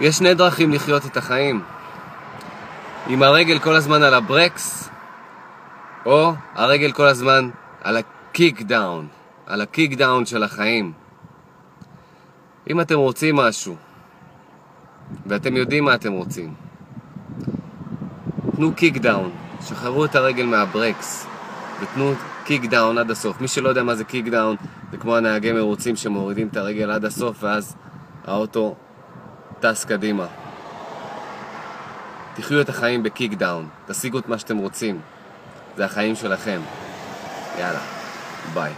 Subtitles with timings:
[0.00, 1.62] יש שני דרכים לחיות את החיים.
[3.06, 4.88] עם הרגל כל הזמן על הברקס,
[6.06, 7.50] או הרגל כל הזמן
[7.82, 9.08] על ה kick down,
[9.46, 10.92] על ה kick down של החיים.
[12.70, 13.76] אם אתם רוצים משהו,
[15.26, 16.54] ואתם יודעים מה אתם רוצים,
[18.56, 19.30] תנו kick down,
[19.60, 21.26] שחררו את הרגל מהברקס,
[21.80, 22.12] ותנו
[22.44, 23.40] kick down עד הסוף.
[23.40, 24.56] מי שלא יודע מה זה kick down,
[24.90, 27.76] זה כמו הנהגי מרוצים שמורידים את הרגל עד הסוף, ואז
[28.24, 28.76] האוטו
[29.64, 30.26] טס קדימה.
[32.34, 35.00] תחיו את החיים ב kick down, תשיגו את מה שאתם רוצים.
[35.76, 36.60] זה החיים שלכם.
[37.58, 37.80] יאללה,
[38.54, 38.72] ביי.